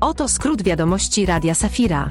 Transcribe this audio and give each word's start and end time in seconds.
Oto 0.00 0.28
skrót 0.28 0.62
wiadomości 0.62 1.26
Radia 1.26 1.54
Safira. 1.54 2.10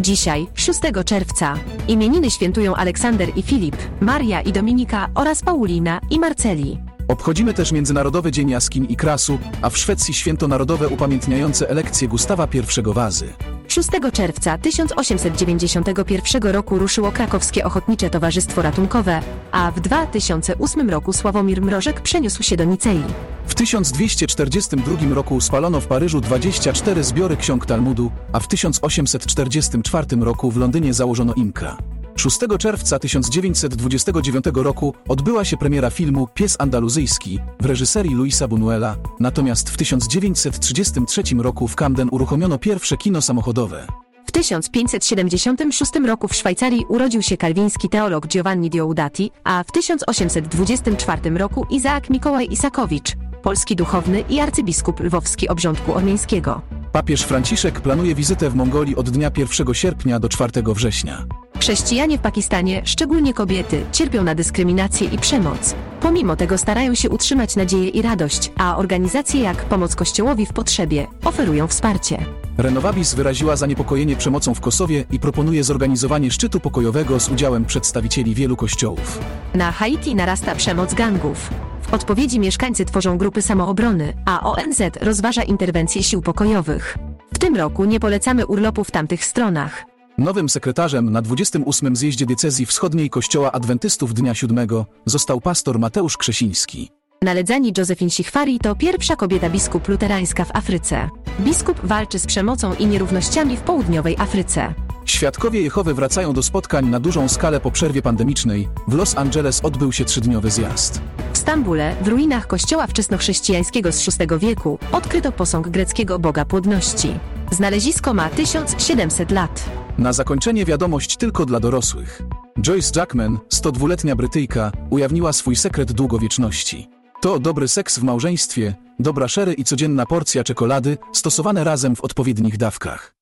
Dzisiaj, 0.00 0.46
6 0.54 0.80
czerwca, 1.04 1.54
imieniny 1.88 2.30
świętują 2.30 2.74
Aleksander 2.74 3.28
i 3.36 3.42
Filip, 3.42 3.76
Maria 4.00 4.40
i 4.40 4.52
Dominika 4.52 5.08
oraz 5.14 5.42
Paulina 5.42 6.00
i 6.10 6.18
Marceli. 6.18 6.78
Obchodzimy 7.08 7.54
też 7.54 7.72
Międzynarodowy 7.72 8.32
Dzień 8.32 8.50
Jaskiń 8.50 8.86
i 8.88 8.96
Krasu, 8.96 9.38
a 9.62 9.70
w 9.70 9.78
Szwecji 9.78 10.14
święto 10.14 10.48
narodowe 10.48 10.88
upamiętniające 10.88 11.70
elekcję 11.70 12.08
Gustawa 12.08 12.48
I 12.54 12.82
Wazy. 12.94 13.32
6 13.72 13.88
czerwca 14.12 14.58
1891 14.58 16.42
roku 16.42 16.78
ruszyło 16.78 17.12
Krakowskie 17.12 17.64
Ochotnicze 17.64 18.10
Towarzystwo 18.10 18.62
Ratunkowe, 18.62 19.22
a 19.52 19.70
w 19.70 19.80
2008 19.80 20.90
roku 20.90 21.12
Sławomir 21.12 21.62
Mrożek 21.62 22.00
przeniósł 22.00 22.42
się 22.42 22.56
do 22.56 22.64
Nicei. 22.64 23.02
W 23.46 23.54
1242 23.54 25.14
roku 25.14 25.40
spalono 25.40 25.80
w 25.80 25.86
Paryżu 25.86 26.20
24 26.20 27.04
zbiory 27.04 27.36
ksiąg 27.36 27.66
Talmudu, 27.66 28.10
a 28.32 28.40
w 28.40 28.48
1844 28.48 30.06
roku 30.16 30.50
w 30.50 30.56
Londynie 30.56 30.94
założono 30.94 31.34
IMKA. 31.34 31.91
6 32.16 32.38
czerwca 32.58 32.98
1929 32.98 34.44
roku 34.54 34.94
odbyła 35.08 35.44
się 35.44 35.56
premiera 35.56 35.90
filmu 35.90 36.28
Pies 36.34 36.56
Andaluzyjski 36.58 37.38
w 37.60 37.66
reżyserii 37.66 38.14
Luisa 38.14 38.48
Buñuela, 38.48 38.94
natomiast 39.20 39.70
w 39.70 39.76
1933 39.76 41.22
roku 41.38 41.68
w 41.68 41.76
Camden 41.76 42.08
uruchomiono 42.10 42.58
pierwsze 42.58 42.96
kino 42.96 43.22
samochodowe. 43.22 43.86
W 44.26 44.32
1576 44.32 45.92
roku 46.06 46.28
w 46.28 46.34
Szwajcarii 46.34 46.84
urodził 46.88 47.22
się 47.22 47.36
kalwiński 47.36 47.88
teolog 47.88 48.26
Giovanni 48.26 48.70
Dioudati, 48.70 49.30
a 49.44 49.64
w 49.64 49.72
1824 49.72 51.30
roku 51.30 51.66
Izaak 51.70 52.10
Mikołaj 52.10 52.48
Isakowicz, 52.50 53.16
polski 53.42 53.76
duchowny 53.76 54.24
i 54.28 54.40
arcybiskup 54.40 55.00
lwowski 55.00 55.48
obrządku 55.48 55.94
ormiańskiego. 55.94 56.62
Papież 56.92 57.22
Franciszek 57.22 57.80
planuje 57.80 58.14
wizytę 58.14 58.50
w 58.50 58.54
Mongolii 58.54 58.96
od 58.96 59.10
dnia 59.10 59.30
1 59.36 59.74
sierpnia 59.74 60.18
do 60.20 60.28
4 60.28 60.62
września. 60.74 61.26
Chrześcijanie 61.62 62.18
w 62.18 62.20
Pakistanie, 62.20 62.82
szczególnie 62.84 63.34
kobiety, 63.34 63.84
cierpią 63.92 64.22
na 64.24 64.34
dyskryminację 64.34 65.08
i 65.08 65.18
przemoc. 65.18 65.74
Pomimo 66.00 66.36
tego 66.36 66.58
starają 66.58 66.94
się 66.94 67.10
utrzymać 67.10 67.56
nadzieję 67.56 67.88
i 67.88 68.02
radość, 68.02 68.52
a 68.56 68.76
organizacje 68.76 69.40
jak 69.40 69.64
Pomoc 69.64 69.94
Kościołowi 69.94 70.46
w 70.46 70.52
Potrzebie 70.52 71.06
oferują 71.24 71.66
wsparcie. 71.66 72.24
Renovabis 72.58 73.14
wyraziła 73.14 73.56
zaniepokojenie 73.56 74.16
przemocą 74.16 74.54
w 74.54 74.60
Kosowie 74.60 75.04
i 75.10 75.18
proponuje 75.18 75.64
zorganizowanie 75.64 76.30
szczytu 76.30 76.60
pokojowego 76.60 77.20
z 77.20 77.28
udziałem 77.28 77.64
przedstawicieli 77.64 78.34
wielu 78.34 78.56
kościołów. 78.56 79.20
Na 79.54 79.72
Haiti 79.72 80.14
narasta 80.14 80.54
przemoc 80.54 80.94
gangów. 80.94 81.50
W 81.82 81.94
odpowiedzi 81.94 82.40
mieszkańcy 82.40 82.84
tworzą 82.84 83.18
grupy 83.18 83.42
samoobrony, 83.42 84.12
a 84.24 84.40
ONZ 84.40 84.80
rozważa 85.00 85.42
interwencje 85.42 86.02
sił 86.02 86.22
pokojowych. 86.22 86.98
W 87.34 87.38
tym 87.38 87.56
roku 87.56 87.84
nie 87.84 88.00
polecamy 88.00 88.46
urlopu 88.46 88.84
w 88.84 88.90
tamtych 88.90 89.24
stronach. 89.24 89.91
Nowym 90.22 90.48
sekretarzem 90.48 91.10
na 91.10 91.22
28. 91.22 91.96
zjeździe 91.96 92.26
diecezji 92.26 92.66
wschodniej 92.66 93.10
Kościoła 93.10 93.52
Adwentystów 93.52 94.14
Dnia 94.14 94.34
Siódmego 94.34 94.86
został 95.06 95.40
pastor 95.40 95.78
Mateusz 95.78 96.16
Krzesiński. 96.16 96.90
Naledzani 97.22 97.72
Josephine 97.78 98.10
Sichwari 98.10 98.58
to 98.58 98.74
pierwsza 98.74 99.16
kobieta 99.16 99.50
biskup 99.50 99.88
luterańska 99.88 100.44
w 100.44 100.56
Afryce. 100.56 101.08
Biskup 101.40 101.80
walczy 101.84 102.18
z 102.18 102.26
przemocą 102.26 102.74
i 102.74 102.86
nierównościami 102.86 103.56
w 103.56 103.60
południowej 103.60 104.16
Afryce. 104.18 104.74
Świadkowie 105.04 105.62
Jehowy 105.62 105.94
wracają 105.94 106.32
do 106.32 106.42
spotkań 106.42 106.86
na 106.86 107.00
dużą 107.00 107.28
skalę 107.28 107.60
po 107.60 107.70
przerwie 107.70 108.02
pandemicznej. 108.02 108.68
W 108.88 108.94
Los 108.94 109.16
Angeles 109.16 109.60
odbył 109.64 109.92
się 109.92 110.04
trzydniowy 110.04 110.50
zjazd. 110.50 111.00
W 111.32 111.38
Stambule, 111.38 111.96
w 112.02 112.08
ruinach 112.08 112.46
kościoła 112.46 112.86
wczesnochrześcijańskiego 112.86 113.92
z 113.92 114.18
VI 114.18 114.26
wieku, 114.38 114.78
odkryto 114.92 115.32
posąg 115.32 115.68
greckiego 115.68 116.18
boga 116.18 116.44
płodności. 116.44 117.14
Znalezisko 117.50 118.14
ma 118.14 118.28
1700 118.28 119.30
lat. 119.30 119.64
Na 119.98 120.12
zakończenie 120.12 120.64
wiadomość 120.64 121.16
tylko 121.16 121.46
dla 121.46 121.60
dorosłych. 121.60 122.22
Joyce 122.60 123.00
Jackman, 123.00 123.38
102-letnia 123.54 124.16
Brytyjka, 124.16 124.72
ujawniła 124.90 125.32
swój 125.32 125.56
sekret 125.56 125.92
długowieczności. 125.92 126.88
To 127.20 127.38
dobry 127.38 127.68
seks 127.68 127.98
w 127.98 128.02
małżeństwie, 128.02 128.74
dobra 128.98 129.28
szery 129.28 129.52
i 129.52 129.64
codzienna 129.64 130.06
porcja 130.06 130.44
czekolady, 130.44 130.98
stosowane 131.12 131.64
razem 131.64 131.96
w 131.96 132.00
odpowiednich 132.00 132.56
dawkach. 132.56 133.21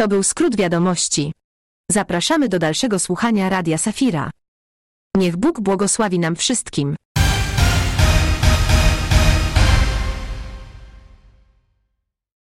To 0.00 0.08
był 0.08 0.22
skrót 0.22 0.56
wiadomości. 0.56 1.32
Zapraszamy 1.90 2.48
do 2.48 2.58
dalszego 2.58 2.98
słuchania 2.98 3.48
Radia 3.48 3.78
Safira. 3.78 4.30
Niech 5.16 5.36
Bóg 5.36 5.60
błogosławi 5.60 6.18
nam 6.18 6.36
wszystkim. 6.36 6.96